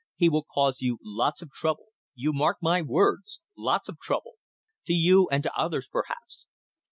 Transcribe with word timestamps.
He 0.15 0.29
will 0.29 0.41
cause 0.43 0.81
you 0.81 0.97
lots 1.03 1.43
of 1.43 1.51
trouble. 1.51 1.89
You 2.15 2.33
mark 2.33 2.57
my 2.59 2.81
words. 2.81 3.39
Lots 3.55 3.87
of 3.87 3.99
trouble. 3.99 4.33
To 4.87 4.93
you 4.93 5.29
and 5.31 5.43
to 5.43 5.55
others 5.55 5.87
perhaps. 5.91 6.47